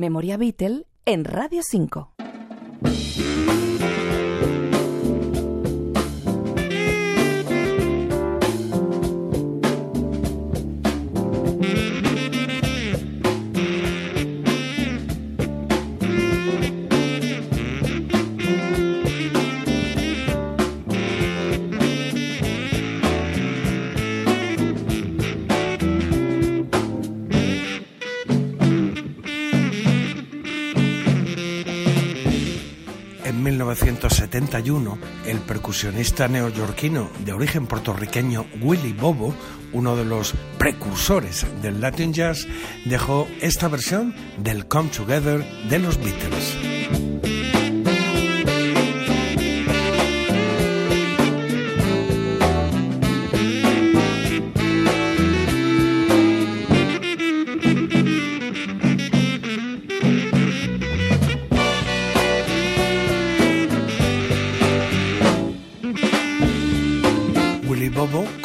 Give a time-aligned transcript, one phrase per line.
[0.00, 2.14] Memoria Beatle en Radio 5.
[33.40, 39.34] En 1971, el percusionista neoyorquino de origen puertorriqueño Willy Bobo,
[39.72, 42.46] uno de los precursores del Latin Jazz,
[42.84, 47.09] dejó esta versión del Come Together de los Beatles.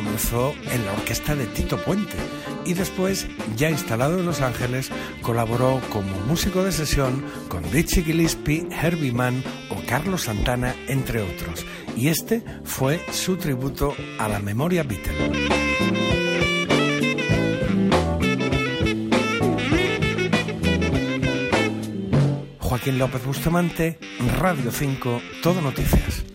[0.00, 2.16] Comenzó en la orquesta de Tito Puente
[2.64, 8.66] y después, ya instalado en Los Ángeles, colaboró como músico de sesión con Dizzy Gillespie,
[8.70, 11.66] Herbie Mann o Carlos Santana, entre otros.
[11.98, 15.50] Y este fue su tributo a la memoria Beatle.
[22.58, 23.98] Joaquín López Bustamante,
[24.38, 26.29] Radio 5, Todo Noticias.